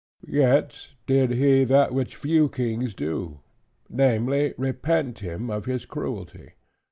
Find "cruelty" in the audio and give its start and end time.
5.85-6.53